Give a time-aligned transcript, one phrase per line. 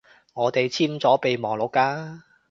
[0.33, 2.21] 我哋簽咗備忘錄㗎